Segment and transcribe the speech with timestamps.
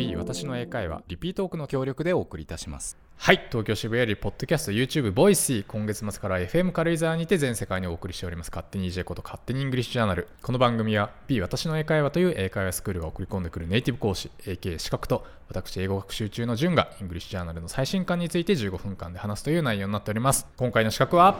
[0.00, 2.96] B 私の英会話リピートークの協力でお送りいたします。
[3.18, 8.50] はい東京渋谷よりポッドキャスト YouTube ボイシー今月末から FM 軽井沢にて全世界にお送りしております。
[8.50, 10.28] 勝手に EJ こと勝手に English Journal。
[10.40, 20.46] この番組は B 私の英会話という英会話スクールが送り込んでくるネイティブ講師 AK 資格と私英語学習中の順が English Journal の最新刊について15分間で話すという内容になっております。
[20.56, 21.36] 今回の資格は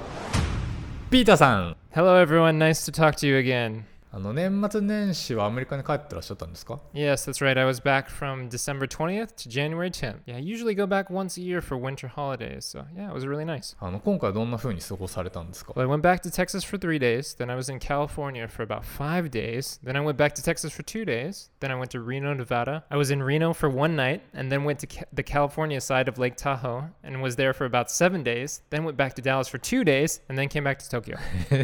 [1.11, 1.77] ピーターさん。
[1.95, 2.59] Hello, everyone.
[2.59, 3.85] Nice to talk to you again.
[4.12, 7.60] あの年末年始はアメリカに帰ってらっしゃったんですか Yes, that's right.
[7.60, 10.20] I was back from December 20th to January 10th.
[10.26, 12.64] Yeah, I usually go back once a year for winter holidays.
[12.64, 13.76] So, yeah, it was really nice.
[13.78, 17.36] あの今回どんな風に過ごされたんですか Well, I went back to Texas for three days.
[17.38, 19.82] Then I was in California for about five days.
[19.84, 21.50] Then I went back to Texas for two days.
[21.60, 22.86] Then I went to Reno, Nevada.
[22.90, 26.08] I was in Reno for one night and then went to ca- the California side
[26.08, 28.62] of Lake Tahoe and was there for about seven days.
[28.70, 31.18] Then went back to Dallas for two days and then came back to Tokyo.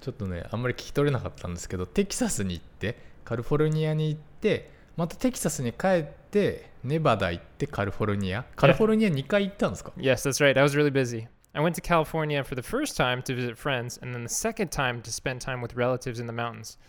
[0.00, 10.59] ちょっとねあんまり聞き取れなかったんです けどテキサスに行ってカリフォルニアに行ってまたテキサスに帰ってネバダ行ってカリフォルニアカリフォルニア2回行ったんですか Yes, that's right.
[10.59, 11.27] I was really busy.
[11.55, 14.71] I went to California for the first time to visit friends, and then the second
[14.71, 16.79] time to spend time with relatives in the mountains.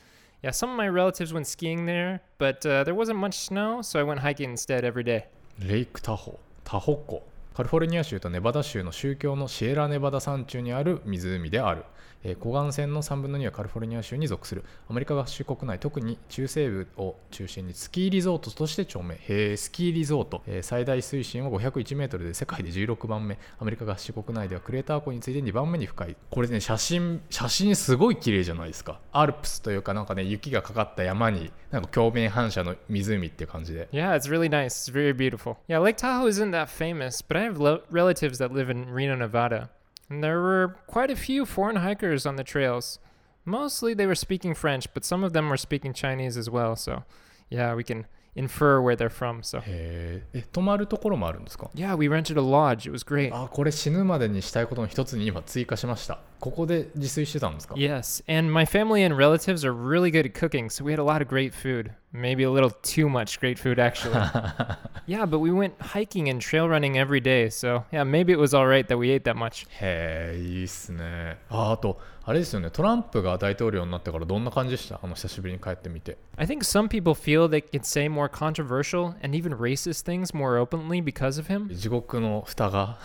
[0.43, 4.01] Yeah, some of my relatives went skiing there, but uh, there wasn't much snow, so
[4.01, 5.27] I went hiking instead every day.
[5.59, 7.23] レイクタホタホ湖
[7.55, 11.85] カリフォルニア州とネバダ州の宗教のシエラネバダ山中にある湖である、
[12.25, 14.65] えー湖岸線の3分の2はカリフォルニア州に属する。
[14.89, 23.39] アメリカ合衆国内特に中西部を中心にスキーリゾートとして著名へスキーリゾート、えー最大水深は501メートルで世界で16番目。
[23.59, 26.17] アメリカ合衆国内ではクレーター湖に次いで2番目に深い。
[26.31, 29.01] これね写真写真すごい綺麗じゃないですか。
[29.13, 33.89] アルプスというかなんかね雪がかかった山になんか鏡面反射の湖って感じで。
[33.93, 34.67] Yeah, it's really nice.
[34.67, 35.57] It's very beautiful.
[35.69, 39.69] Yeah, Lake Tahoe isn't that famous, but I have relatives that live in Reno, Nevada.
[40.10, 43.00] And there were quite a few foreign hikers on the trails.
[43.46, 46.76] Mostly they were speaking French, but some of them were speaking Chinese as well.
[46.76, 47.04] So,
[47.50, 48.06] yeah, we can
[48.36, 49.42] infer where they're from.
[49.44, 52.88] So, へーえ泊まるところもあるんですか yeah, we rented a lodge.
[52.88, 53.32] It was great.
[53.34, 60.94] あこれ死ぬまでにしたいことの一つに今追加しました ここで自炊してたんですか Yes, and my family and relatives are really good at cooking, so we
[60.94, 61.92] had a lot of great food.
[62.12, 64.16] Maybe a little too much great food, actually.
[65.06, 68.54] yeah, but we went hiking and trail running every day, so yeah, maybe it was
[68.54, 69.68] all right that we ate that much.
[69.82, 80.34] へえいいっすねああとあれですよねトランプが大統領になってからどんな感じでしたあの久しぶりに帰ってみて I think some people feel they can say more controversial and even racist things
[80.36, 81.70] more openly because of him.
[81.76, 82.98] 地獄の蓋が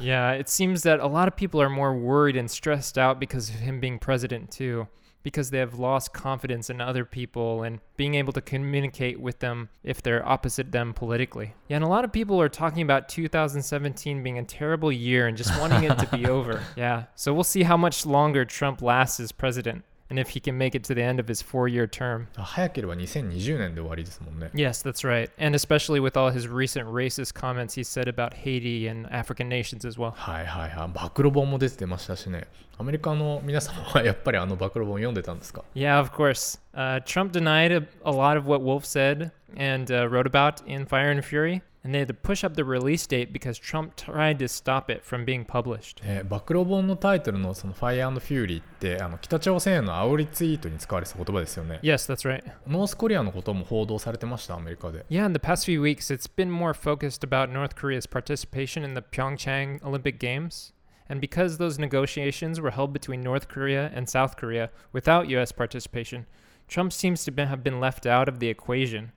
[0.00, 3.47] yeah, it seems that a lot of people are more worried and stressed out because
[3.47, 4.85] of him being president, too.
[5.23, 9.69] Because they have lost confidence in other people and being able to communicate with them
[9.81, 11.53] if they're opposite them politically.
[11.69, 15.37] Yeah, and a lot of people are talking about 2017 being a terrible year and
[15.37, 16.61] just wanting it to be over.
[16.75, 20.56] Yeah, so we'll see how much longer Trump lasts as president and if he can
[20.56, 22.26] make it to the end of his four year term.
[22.36, 25.30] あ早ければ2020年で終わりですもんね Yes, that's right.
[25.38, 29.86] And especially with all his recent racist comments he said about Haiti and African nations
[29.86, 30.12] as well.
[30.12, 32.46] はいはいはい暴露本も出てましたしね
[32.76, 36.60] アメリカの皆様はやっぱりあの暴露本読んでたんですか Yeah, of course.
[36.74, 40.84] Uh, Trump denied a, a lot of what Wolf said and uh, wrote about in
[40.84, 44.38] Fire and Fury, and they had to push up the release date because Trump tried
[44.38, 46.00] to stop it from being published.
[46.02, 52.42] えー暴露本のタイトルのその「Fire and Fury」ってあの北朝鮮への煽りツイートに使われてた言葉ですよね Yes, that's right.
[52.66, 58.82] ノースコリアのことも報道されてましたアメリカで Yeah, in the past few weeks, it's been more focused about North Korea's participation
[58.82, 60.72] in the Pyeongchang Olympic Games.
[61.06, 65.52] And because those negotiations were held between North Korea and South Korea without U.S.
[65.52, 66.24] participation,
[66.66, 69.12] Trump seems to be, have been left out of the equation.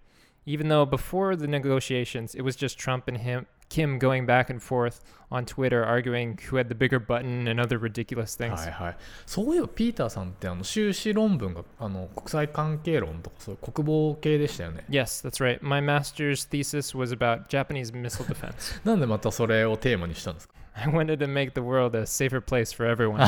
[0.45, 4.63] Even though before the negotiations, it was just Trump and him, Kim going back and
[4.63, 8.61] forth on Twitter arguing who had the bigger button and other ridiculous things.
[8.61, 15.59] はいはい、そういえばピーターさんってあの修士論文があの国際関係論とかそういう国防系でしたよね Yes, that's right.
[15.61, 18.79] My master's thesis was about Japanese missile defense.
[18.85, 23.18] なんでまたそれをテーマにしたんですか I wanted to make the world a safer place for everyone.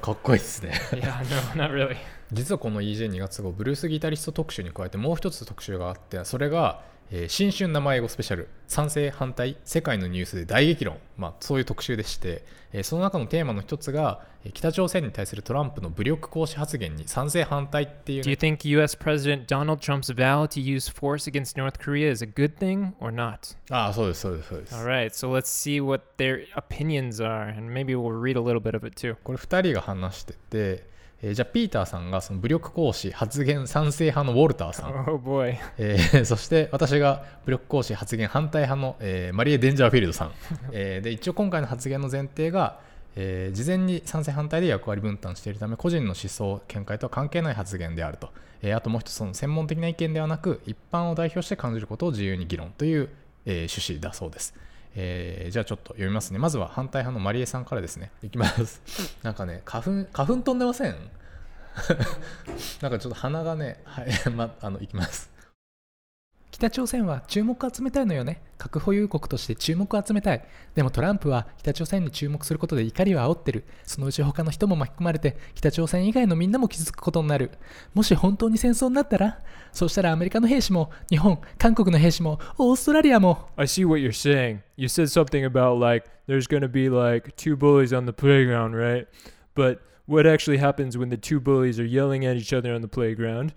[0.00, 1.96] かっこいいですね yeah, no, not really.
[2.32, 6.82] 実はこの EJ2 月号ブルースギタリスト特集に加えてもう一つ特集があってそれが、
[7.14, 12.42] えー新春生英語スペシャル賛成反対世界のニュースで大激論、まあ、そういう特集でして、
[12.72, 18.96] えーその中のテーマの一つがえー北朝鮮に対するトランプの武力行使発言に賛成反対っていう Do you think U.S.
[18.96, 23.12] President Donald Trump's vow to use force against North Korea is a good thing or
[23.14, 23.56] not?
[23.70, 28.40] ああそうですそうですそうです All right, so let's see what their opinions are, and maybe we'll read a
[28.42, 29.16] little bit of it too.
[29.22, 30.91] これ2人が話してて、
[31.22, 34.92] えーじゃあピーターさんがその武力行使発言賛成派のウォルターさん、
[35.24, 35.56] Oh.
[35.78, 40.32] えーそして私が武力行使発言反対派の、えーマリエ・デンジャーフィールドさん、
[40.72, 42.80] えーで一応今回の発言の前提が、
[43.14, 48.30] えー事前に賛成反対で役割分担しているため個人の思想見解とは関係ない発言であると、
[48.62, 53.08] えーあともう一つその専門的な意見ではなく一般を代表して感じることを自由に議論という、
[53.46, 54.54] えー趣旨だそうです、
[54.94, 56.38] えーじゃあちょっと読みますね。
[56.38, 58.10] まずは反対派のマリエさんからですね。
[58.22, 58.80] いきます。
[59.22, 60.94] なんかね花粉花粉飛んでません？
[62.82, 65.30] なんかちょっと鼻がねはい まあのいきます
[66.62, 70.44] 北朝鮮は注目を集めたいのよね核保有国として注目を集めたい
[70.76, 77.50] でもトランプは北朝鮮に注目することで怒りを煽ってるそのうち他の人も巻き込まれて北朝鮮以外のみんなも傷つくことになる
[77.94, 79.40] もし本当に戦争になったら
[79.72, 84.60] そうしたらアメリカの兵士も日本韓国の兵士もオーストラリアも I see what you're saying.
[84.76, 88.76] You said something about like there's going to be like two bullies on the playground,
[88.76, 89.08] right?
[89.56, 92.88] But what actually happens when the two bullies are yelling at each other on the
[92.88, 93.52] playground?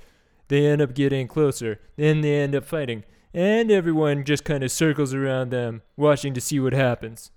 [0.48, 3.04] They end up getting closer, then they end up fighting,
[3.34, 7.32] and everyone just kind of circles around them, watching to see what happens.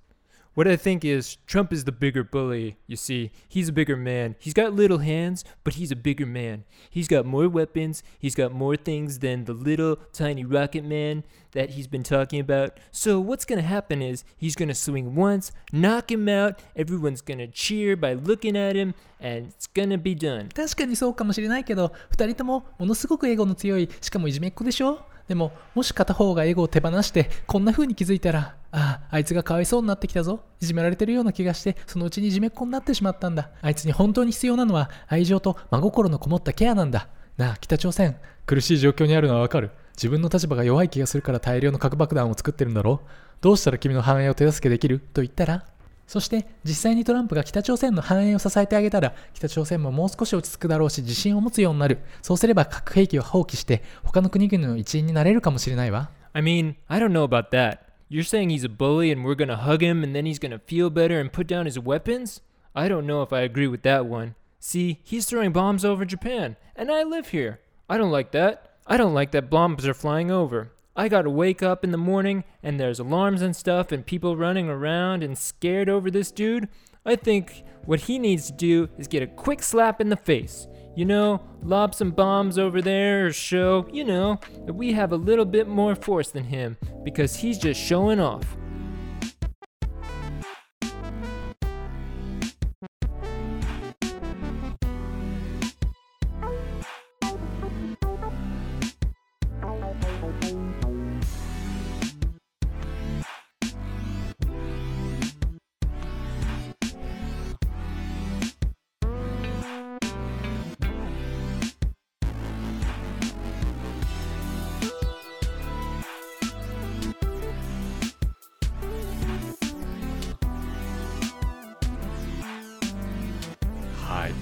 [0.57, 3.31] What I think is Trump is the bigger bully, you see.
[3.49, 4.35] He's a bigger man.
[4.37, 6.63] He's got little hands, but he's a bigger man.
[6.91, 11.23] He's got more weapons, he's got more things than the little tiny rocket man
[11.53, 12.79] that he's been talking about.
[12.91, 17.21] So what's going to happen is he's going to swing once, knock him out, everyone's
[17.21, 20.49] going to cheer by looking at him, and it's going to be done.
[20.49, 30.40] 確かにそうかもしれないけど2人ともものすごくエゴの強いしかもいじめっ子でしょ でももし片方がエゴを手放してこんな風に気づいたらあああいつがかわいそうになってきたぞ。
[30.60, 33.50] いじめられてるような気がしてそのうちにいじめっ子になってしまったんだ。
[33.62, 37.08] あいつに本当に必要なのは愛情と真心のこもったケアなんだ。
[37.36, 38.16] なあ北朝鮮。
[38.46, 39.70] 苦しい状況にあるのはわかる。
[39.96, 43.08] 自分の立場が弱い気がするから大量の核爆弾を作ってるんだろう。
[43.40, 44.98] どうしたら君の繁栄を手助けできる？
[44.98, 45.64] と言ったら
[46.07, 57.79] そして実際にトランプが北朝鮮の繁栄を支えてあげたら北朝鮮ももう少し落ち着くだろうし自信を持つようになるそうすれば核兵器を放棄して他の国々の一員になれるかもしれないわ I mean, I don't know about that.
[58.09, 60.51] You're saying he's a bully and we're going to hug him and then he's going
[60.51, 62.41] to feel better and put down his weapons?
[62.75, 64.35] I don't know if I agree with that one.
[64.59, 67.59] See, he's throwing bombs over Japan, and I live here.
[67.89, 68.77] I don't like that.
[68.87, 70.71] I don't like that bombs are flying over.
[70.98, 74.68] I gotta wake up in the morning and there's alarms and stuff and people running
[74.68, 76.68] around and scared over this dude.
[77.06, 80.66] I think what he needs to do is get a quick slap in the face.
[80.96, 85.16] You know, lob some bombs over there or show, you know, that we have a
[85.16, 88.56] little bit more force than him because he's just showing off.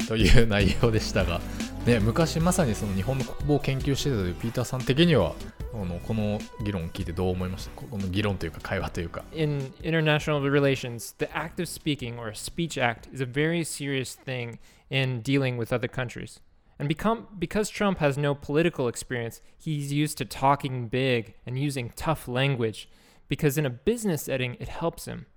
[0.05, 1.41] という内容でしたが、
[1.85, 5.33] ね、昔まさにその日本の国防を研究してたというピーターさん的には
[5.73, 14.15] あのこの議論を聞いてどう思いましたこの議論というか会話というか in international relations, the act of speaking or a speech act is a very serious
[14.15, 14.59] thing
[14.89, 16.39] in dealing with other countries.
[16.77, 21.93] And become, because Trump has no political experience, he's used to talking big and using
[21.95, 22.89] tough language.
[23.29, 25.27] Because in a business setting, it helps him.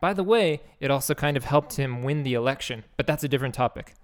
[0.00, 3.28] By the way, it also kind of helped him win the election, but that's a
[3.28, 3.94] different topic.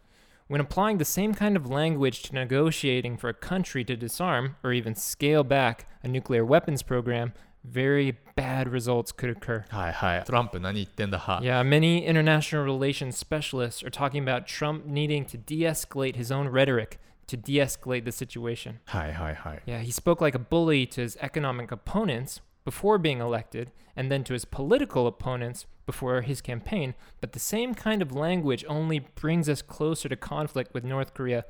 [0.48, 4.72] When applying the same kind of language to negotiating for a country to disarm or
[4.72, 7.32] even scale back a nuclear weapons program,
[7.64, 9.64] very bad results could occur.
[9.70, 16.30] はいはいトランプ何言ってんだは Yeah, many international relations specialists are talking about Trump needing to de escalate his
[16.30, 18.80] own rhetoric to de escalate the situation.
[18.84, 24.11] はいはいはい Yeah, he spoke like a bully to his economic opponents before being elected and
[24.11, 26.93] then to his political opponents before his campaign.
[27.19, 31.45] But the same kind of language only brings us closer to conflict with North Korea,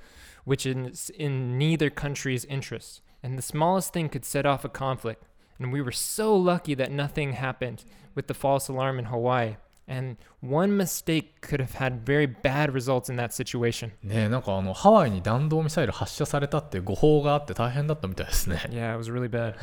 [0.46, 3.02] which is in neither country's interests.
[3.22, 5.26] And the smallest thing could set off a conflict.
[5.58, 7.84] And we were so lucky that nothing happened
[8.16, 9.58] with the false alarm in Hawaii.
[9.92, 13.88] And one mistake could have had very bad results in that situation.
[14.04, 19.56] ねえなんかあのハワイに弾道ミサイル発射されたっていう誤報があって大変だったみたいですね Yeah, it was really bad.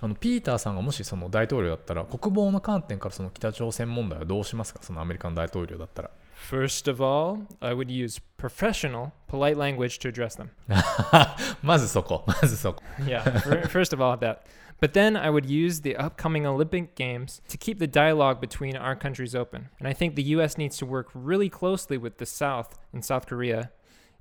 [0.00, 6.10] あのピーターさんがもしその大統領だったら国防の観点からその北朝鮮問題はどうしますかそのアメリカの大統領だったら
[6.50, 10.48] First of all, I would use professional, polite language to address them.
[11.62, 14.38] まずそこまずそこ Yeah, fir- first of all, that.
[14.84, 18.94] But then I would use the upcoming Olympic Games to keep the dialogue between our
[18.94, 19.70] countries open.
[19.78, 23.24] And I think the US needs to work really closely with the South in South
[23.26, 23.70] Korea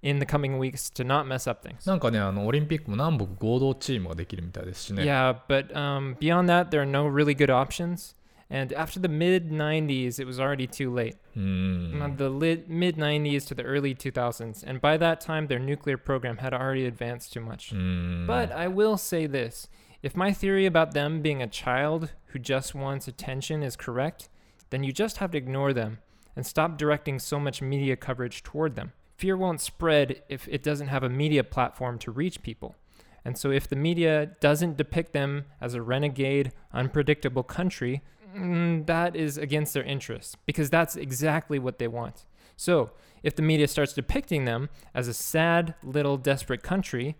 [0.01, 1.85] in the coming weeks to not mess up things.
[1.85, 5.03] なんかね、あのオリンピックも南北合同チームができるみたいですしね。
[5.03, 8.15] Yeah, but、um, beyond that, there are no really good options.
[8.49, 11.17] And after the mid 90s, it was already too late.
[11.33, 12.01] Hmm.
[12.01, 12.29] Uh, the
[12.69, 14.63] mid 90s to the early 2000s.
[14.65, 17.71] And by that time, their nuclear program had already advanced too much.
[17.71, 18.25] Hmm.
[18.27, 19.67] But I will say this
[20.03, 24.27] if my theory about them being a child who just wants attention is correct,
[24.69, 25.99] then you just have to ignore them
[26.35, 28.91] and stop directing so much media coverage toward them.
[29.15, 32.75] Fear won't spread if it doesn't have a media platform to reach people.
[33.23, 38.01] And so, if the media doesn't depict them as a renegade, unpredictable country,
[38.35, 42.25] mm, that is against their interests because that's exactly what they want.
[42.57, 42.91] So,
[43.21, 47.15] if the media starts depicting them as a sad, little, desperate country,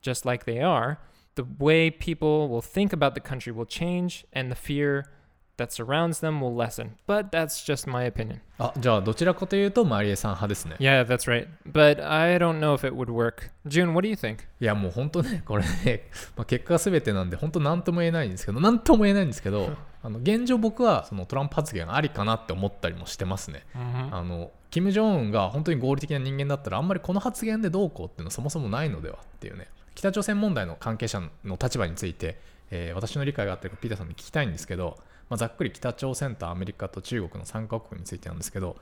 [0.00, 1.00] just like they are,
[1.38, 5.04] the way people will think about the country will change and the fear
[5.56, 6.96] that surrounds them will lessen.
[7.06, 8.40] But that's just my opinion.
[8.58, 11.46] あじゃあどちらかというとマリエさん派ですね Yeah, that's right.
[11.70, 13.50] But I don't know if it would work.
[13.66, 14.38] June, what do you think?
[14.60, 19.70] いやもう本当ねこれね、まあ、結果が全てなんで本当何とも言えないんですけど何とも言えないんですけど
[20.02, 24.14] あの現状僕はそのトランプ発言ありかなって思ったりもしてますね Mm-hmm.
[24.14, 29.68] あのキム・ジョンウンが本当に合理的な人間だったらあんまりこの発言でどうこうっていうのはそもそもないのではっていうね
[29.98, 32.38] 北朝鮮問題の関係者の立場について、
[32.70, 34.96] えー私の理解があってピーターさんに聞きたいんですけど、
[35.28, 38.76] まあ、ざっくり北朝鮮とアメリカと中国の3カ国についてなんですけど、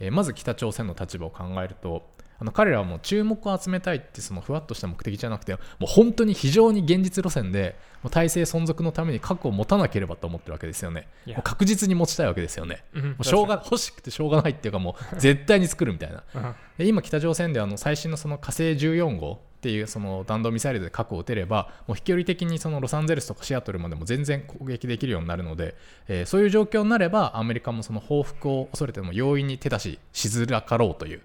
[0.00, 2.02] えーまず北朝鮮の立場を考えると
[2.38, 11.06] あの彼らはもう注目を集めたいってそのふわっとした目的じゃなくてもう本当に非常に現実路線でもう体制存続のために核を持たなければと思ってるわけですよね。
[11.26, 12.82] もう確実に持ちたいわけですよね。
[12.94, 16.54] Mhm, もうしょうが欲しくてしょうがないっていうかもう絶対に作るみたいな Uh-huh.
[16.78, 25.76] で今北朝鮮であの最新のその火星14号っていうその弾道ミサイルで核を撃てればもう飛距離的にそのロサンゼルスとかシアトルまでも全然攻撃できるようになるので、
[26.08, 31.22] えーそういう状況になればアメリカもその報復を恐れても容易に手出ししづらかろうという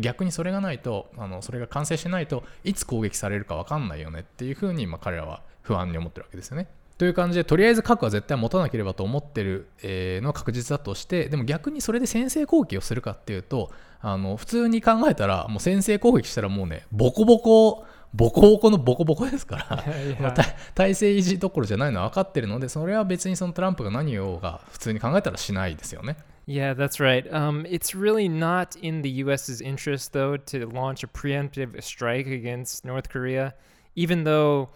[0.00, 6.66] 逆にそれがないとあのそれが完成しないといつ攻撃されるか分かんないよねっていうふうにまあ彼らは不安に思ってるわけですよね。
[6.98, 19.84] という感じでとりあえず核は絶対持たなければと思ってる、えーのは確実だとしてでも逆にそれで先制攻撃をするかっていうとあの普通に考えたらもう先制攻撃したらもうねボコボコボコボコのボコボコですか
[20.16, 26.16] ら体体制維持どころじゃないのは分かってるのでそれは別にそのトランプが何をが普通に考えたらしないですよね。
[26.48, 27.30] Yeah, that's right.
[27.30, 32.86] Um, it's really not in the U.S.'s interest, though, to launch a preemptive strike against
[32.86, 33.52] North Korea,
[33.94, 34.70] even though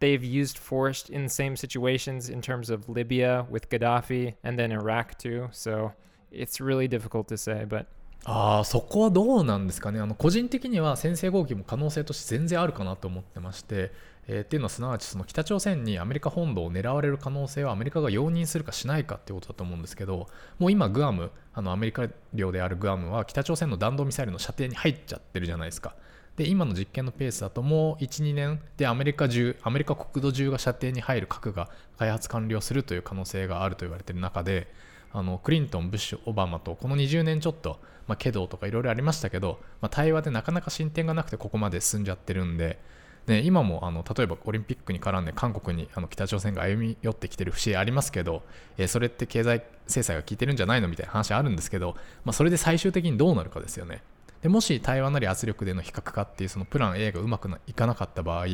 [0.00, 4.72] they've used force in the same situations in terms of Libya with Gaddafi and then
[4.72, 5.48] Iraq, too.
[5.52, 5.92] So
[6.32, 7.86] it's really difficult to say, but
[8.24, 13.92] ああそこはどうなんですかねあの個人的には先制攻撃も可能性として全然あるかなと思ってまして、
[14.28, 20.28] えーっていうのはすなわちその北朝鮮にアメリカ本土を狙われる可能性はアメリカが容認するかしないかっていうことだと思うんですけど
[20.58, 25.94] もう今グアムあのアメリカ領であるグアムは北朝鮮の弾道ミサイルの射程に入っちゃってるじゃないですか。
[26.36, 31.68] で今の実験のペースだともう12年でアメリカ中アメリカ国土中が射程に入る核が
[31.98, 34.68] 開発完了するという可能性があると言われている中で
[35.12, 42.78] あのクリントン、ブッシュ、オバマとこの20年ちょっと、まあ、ケドとかいろいろありましたけど、まあ、対話でなかなか進展がなくてここまで進んじゃってるんで、
[43.26, 48.42] ね、今もあの例えばオリンピックに絡んで韓国にあの北朝鮮が歩み寄ってきてる節ありますけど、
[48.78, 54.02] えーそれって経済制裁が効いてるんじゃないのみたいな話あるんですけど、まあ、それで最終的にどうなるかですよね。
[54.42, 58.46] でもし対話なり圧力での比較化っていうそのプラン A がうまくないかなかった場合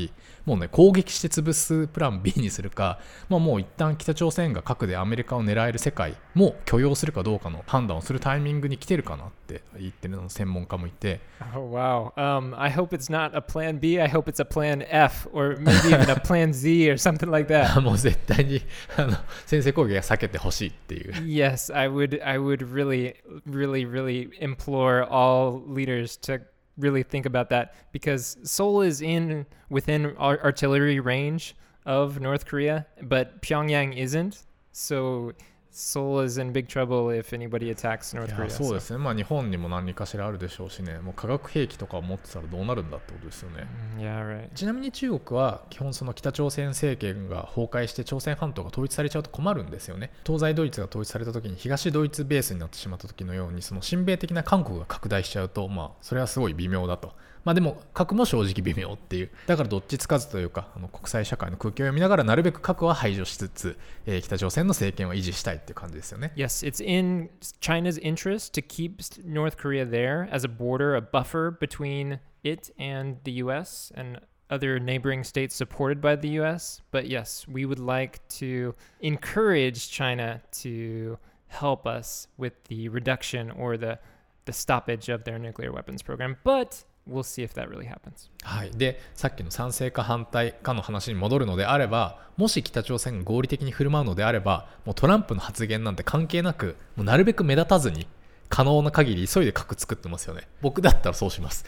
[0.45, 11.21] もうね攻撃して潰すプラン B にするか、まあ、もう一旦北朝鮮が核でアメリカを狙える世界も許容するかどうかの判断をするタイミングに来てるかなって言ってるの専門家もいて
[11.55, 12.13] oh, wow.
[12.17, 14.01] Um, I hope it's not a plan B.
[14.01, 17.53] I hope it's a plan F or maybe even a plan Z or something like
[17.53, 17.79] that.
[17.81, 18.61] もう絶対に
[18.97, 23.15] あの先制攻撃は避けてほしいっていう Yes, I would I would really
[23.49, 26.41] really really implore all leaders to
[26.77, 31.55] really think about that because Seoul is in within ar- artillery range
[31.85, 34.45] of North Korea, but Pyongyang isn't.
[34.73, 35.33] So
[35.77, 38.49] Seoul is in big trouble if anybody attacks い North や Korea.
[38.49, 41.01] そうですねまあ日本にも何かしらあるでしょうしね。
[41.01, 43.67] もう化学兵器とかを持ってたらどうなるんだってことですよね。
[43.99, 44.49] Mm, Yeah, right.
[44.55, 50.11] ちなみに中国は基本その北朝鮮政権が崩壊して朝鮮半島が統一されちゃうと困るんですよね。
[50.25, 57.13] 東西ドイツが統一された時に東ドイツベースになってしまった時のようにその親米的な韓国が拡大しちゃうとまあそれはすごい微妙だと
[57.47, 71.57] まあでも核も正直微妙っていうだからどっちつかずというかあの国際社会の空気を読みながらなるべく核は排除しつつ、えー北朝鮮の政権は維持したいっていう感じですよね Yes, it's in China's interest to keep North Korea there as a border, a buffer
[71.57, 76.81] between it and the US and other neighboring states supported by the US.
[76.91, 83.77] But yes, we would like to encourage China to help us with the reduction or
[83.77, 84.01] the
[84.47, 86.37] the stoppage of their nuclear weapons program.
[86.45, 88.31] But we'll see if that really happens.
[88.43, 98.07] はい、でさっきの賛成か反対かの話に戻るのであればもし北朝鮮が合理的に振る舞うのであればもうトランプの発言なんて関係なくもうなるべく目立たずに
[98.49, 101.65] 可能な限り急いで核作ってますよね僕だったらそうします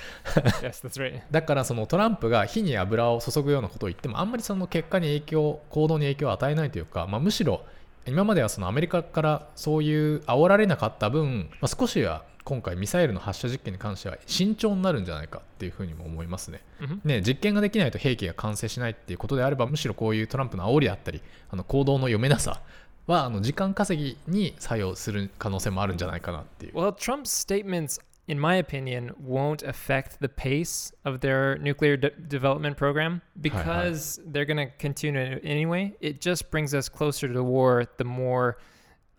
[0.63, 1.23] yes, that's right.
[1.31, 7.63] だからそのトランプが火に油を注ぐようなことを言ってもあんまりその結果に影響行動に影響を与えないというか、まあ、むしろ
[8.09, 16.63] 今まではそのアメリカからそういう煽られなかった分、まあ、少しは今回ミサイルの発射実験に関しては慎重になるんじゃないかっていうふうにも思いますね。
[16.81, 17.01] Mhm.
[17.05, 22.63] ね実験ができないと兵器が完成しないっていうことであればむしろこういうトランプの煽りだったりあの行動の読めなさ
[23.07, 26.75] はあの時間稼ぎに作用する可能性もあるんじゃないかなっていう。
[26.75, 33.22] Well, Trump's statements, in my opinion, won't affect the pace of their nuclear de- development program
[33.42, 35.94] because they're going to continue it anyway.
[36.00, 38.58] It just brings us closer to the war the more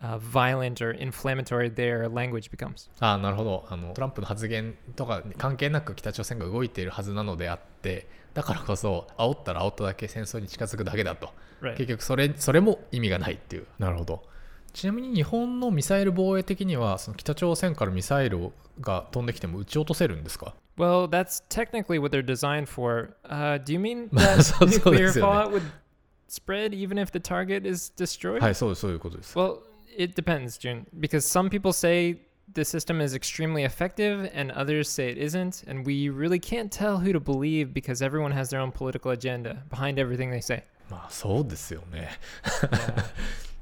[0.01, 2.89] uh, violent or inflammatory their language becomes.
[2.99, 11.29] ああなるほどあのトランプの発言とかに関係なく北朝鮮が動いているはずなのであってだからこそ煽ったら煽っただけ戦争に近づくだけだと
[11.61, 11.77] Right.
[11.77, 14.21] 結局それそれも意味がないっていうなるほど
[14.72, 23.14] ちなみに日本のミサイル防衛的にはその北朝鮮からミサイルが飛んできても撃ち落とせるんですか Well, that's technically what they're designed for.
[23.24, 25.32] Uh, do you mean まあ that そうそう nuclear ですよね。
[25.32, 25.62] fallout would
[26.28, 28.40] spread even if the target is destroyed?
[28.40, 29.58] はいそうですそういうことです、Well,
[29.98, 32.16] it depends, June, because some people say
[32.54, 36.98] the system is extremely effective and others say it isn't, and we really can't tell
[36.98, 40.62] who to believe because everyone has their own political agenda behind everything they say.
[40.88, 42.08] まあそうですよね.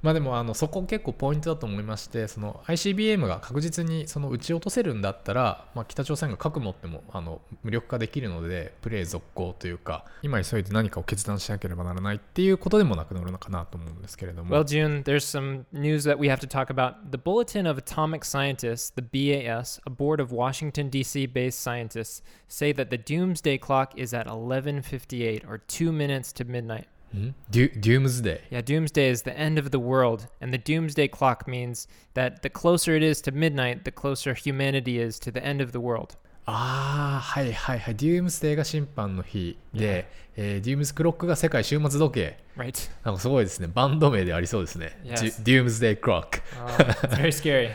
[0.03, 17.11] まあでもあのそこ結構ポイントだと思いましてその ICBM が確実にその撃ち落とせるんだったら、まあ、北朝鮮が核持ってもあの無力化できるのでプレー続行というか今急いで何かを決断しなければならないっていうことでもなくなるのかなと思うんですけれども Well, June, there's some news that we have to talk about.
[17.11, 21.27] The Bulletin of Atomic Scientists, the BAS, a board of Washington D.C.
[21.27, 26.87] based scientists, say that the doomsday clock is at 11:58 or 2 minutes to midnight.
[27.16, 32.42] んデュデュームズデイ Yeah, doomsday is the end of the world, and the doomsday clock means that
[32.42, 35.80] the closer it is to midnight, the closer humanity is to the end of the
[35.80, 36.18] world.
[36.46, 42.90] ああはいはいはいデュームズデイが審判の日で、えーデュームズクロックが世界終末時計 Right.
[43.06, 45.22] なんかすごいですねバンド名でありそうですね、 Yes.
[45.22, 46.68] デュデュームズデイクロック Oh,
[47.08, 47.70] it's very scary.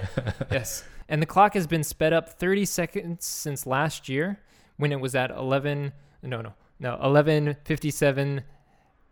[0.50, 0.84] yes.
[1.08, 4.36] And the clock has been sped up 30 seconds since last year
[4.78, 8.42] when it was at 11 no no no 11:57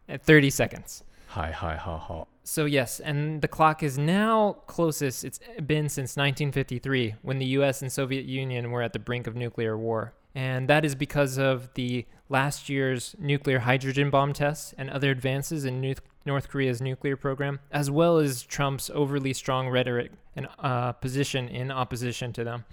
[0.07, 1.03] at 30 seconds.
[1.27, 2.25] Hi, hi, ha, ha.
[2.43, 7.81] So, yes, and the clock is now closest it's been since 1953 when the US
[7.81, 10.13] and Soviet Union were at the brink of nuclear war.
[10.33, 15.65] And that is because of the last year's nuclear hydrogen bomb tests and other advances
[15.65, 20.93] in nu- North Korea's nuclear program, as well as Trump's overly strong rhetoric and uh,
[20.93, 22.65] position in opposition to them.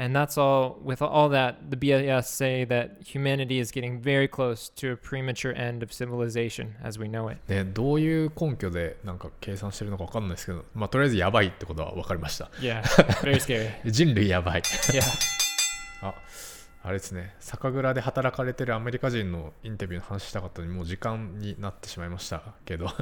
[0.00, 4.68] And that's all, with all that, the BIS say that humanity is getting very close
[4.76, 7.38] to a premature end of civilization as we know it.
[7.48, 12.48] ね、どういう根拠でなんか計算してるのか分かんないですけど、まあ、とりあえずやばいってことは分かりました。
[12.60, 12.82] Yeah,
[13.22, 13.70] very scary.
[13.90, 14.60] 人類やばい。
[14.62, 15.02] Yeah.
[16.06, 16.14] あ
[16.84, 22.94] あれですね、酒蔵で働かれてるアメリカ人のインタビューの話したかったのに、もう時間になってしまいましたけど、あ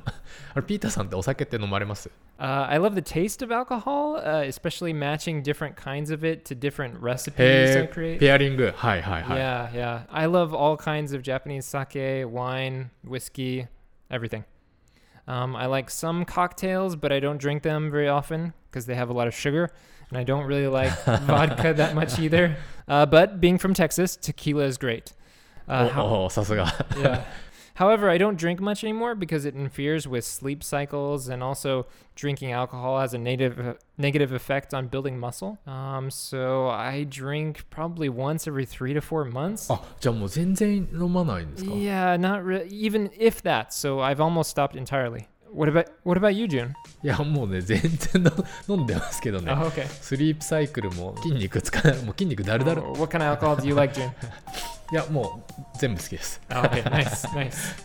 [0.57, 2.11] れ、ピーターさんってお酒って飲まれます？
[2.39, 7.01] Uh, I love the taste of alcohol, uh, especially matching different kinds of it to different
[7.01, 8.21] recipes I create.
[8.21, 9.37] Pairing, hi, hi, hi.
[9.39, 10.03] Yeah, yeah.
[10.11, 13.69] I love all kinds of Japanese sake, wine, whiskey,
[14.11, 14.45] everything.
[15.27, 19.09] Um, I like some cocktails, but I don't drink them very often because they have
[19.09, 19.73] a lot of sugar,
[20.11, 22.57] and I don't really like vodka that much either.
[22.87, 25.15] Uh, but being from Texas, tequila is great.
[25.67, 27.25] Uh, oh, how, oh, oh yeah.
[27.76, 32.52] However, I don't drink much anymore because it interferes with sleep cycles, and also drinking
[32.52, 35.58] alcohol has a negative negative effect on building muscle.
[35.66, 39.72] Um, so I drink probably once every three to four months.
[39.72, 42.68] あじゃあもう全然飲まないんですか Yeah, not really.
[42.70, 43.74] Even if that.
[43.74, 45.28] So I've almost stopped entirely.
[45.54, 46.74] What about What about you, June?
[47.04, 48.32] いや、もうね、全然の
[48.70, 49.52] 飲んでますけどね。
[49.52, 49.86] Oh, okay.
[49.86, 52.82] スリープサイクルも筋肉つかない、もう筋肉だるだる。
[52.82, 54.12] Oh, what kind of alcohol do you like, June?
[54.93, 56.41] いや、もう全部好きです。
[56.49, 57.77] ナイス、ナイス。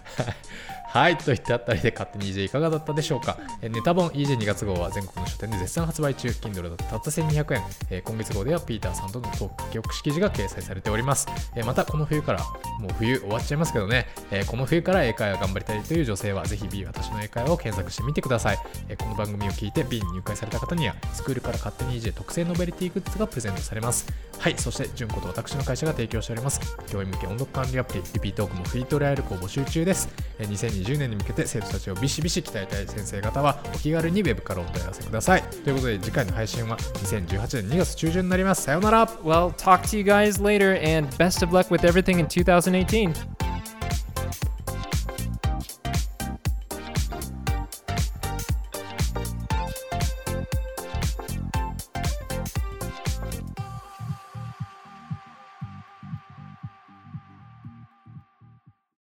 [0.91, 3.37] はい、といったあたりで勝手に EJ いかがだったでしょうか。
[3.61, 7.61] えネタ本 EJ2 月号は全国の書店で絶賛発売中、Kindle だとたった1200円。
[7.89, 11.29] え今月号ではピーターさんとのトーク記憶記事が掲載されております。
[11.55, 12.39] えまたこの冬から、
[12.81, 18.59] もう冬終わっちゃいますけどね、えこの冬から英会話頑張りたいという女性はぜひ B 私の英会話を検索してみてください。
[18.89, 24.11] えこの番組を聞いて B に入会された方には、スクールから勝手に EJ 特製ノベリティグッズがプレゼントされます。
[24.37, 26.59] はい、そして、純子と私の会社が提供しております。
[26.87, 30.09] 教員向け音読管理アプリ、リピートークもフリートライアルを募集中です。
[30.37, 35.43] えー2020年に向けて生徒たちをビシビシ鍛えたい先生方はお気軽にウェブからお問い合わせください。
[35.43, 38.63] ということで次回の配信は2018年2月中旬になります。
[38.63, 39.07] さようなら。
[39.07, 43.50] Well, talk to you guys later and best of luck with everything in 2018.